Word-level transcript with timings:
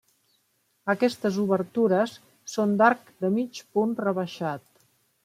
Aquestes 0.93 1.35
obertures 1.43 2.15
són 2.53 2.73
d'arc 2.79 3.13
de 3.27 3.31
mig 3.37 3.61
punt 3.77 3.93
rebaixat. 4.09 4.65